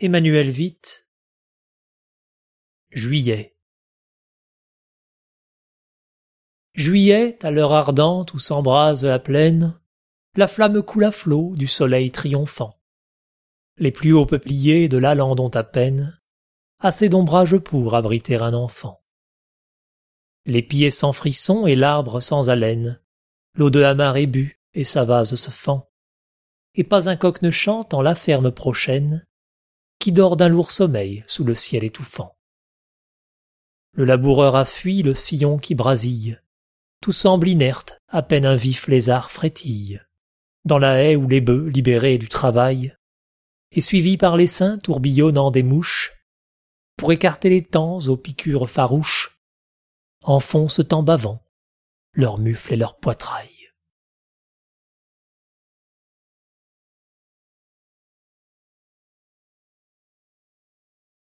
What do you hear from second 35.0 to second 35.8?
le sillon qui